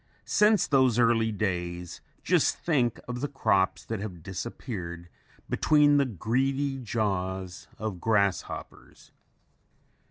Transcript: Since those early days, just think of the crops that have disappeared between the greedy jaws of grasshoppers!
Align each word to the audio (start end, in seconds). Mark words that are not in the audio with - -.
Since 0.25 0.65
those 0.65 0.97
early 0.97 1.31
days, 1.31 2.01
just 2.23 2.57
think 2.57 2.99
of 3.07 3.21
the 3.21 3.27
crops 3.27 3.85
that 3.85 3.99
have 3.99 4.23
disappeared 4.23 5.09
between 5.47 5.97
the 5.97 6.05
greedy 6.05 6.79
jaws 6.79 7.67
of 7.77 8.01
grasshoppers! 8.01 9.11